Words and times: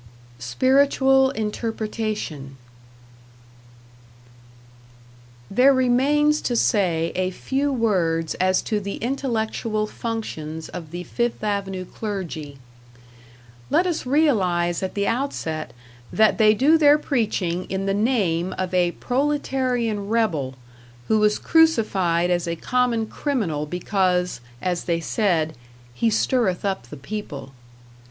#Spiritual 0.39 1.29
Interpretation# 1.29 2.57
There 5.51 5.75
remains 5.75 6.41
to 6.41 6.55
say 6.55 7.11
a 7.13 7.29
few 7.29 7.71
words 7.71 8.33
as 8.41 8.63
to 8.63 8.79
the 8.79 8.95
intellectual 8.95 9.85
functions 9.85 10.69
of 10.69 10.89
the 10.89 11.03
Fifth 11.03 11.43
Avenue 11.43 11.85
clergy. 11.85 12.57
Let 13.69 13.85
us 13.85 14.07
realize 14.07 14.81
at 14.81 14.95
the 14.95 15.05
outset 15.07 15.71
that 16.11 16.39
they 16.39 16.55
do 16.55 16.79
their 16.79 16.97
preaching 16.97 17.65
in 17.65 17.85
the 17.85 17.93
name 17.93 18.55
of 18.57 18.73
a 18.73 18.93
proletarian 18.93 20.07
rebel, 20.09 20.55
who 21.09 21.19
was 21.19 21.37
crucified 21.37 22.31
as 22.31 22.47
a 22.47 22.55
common 22.55 23.05
criminal 23.05 23.67
because, 23.67 24.41
as 24.63 24.85
they 24.85 24.99
said, 24.99 25.55
"He 25.93 26.09
stirreth 26.09 26.65
up 26.65 26.87
the 26.87 26.97
people." 26.97 27.53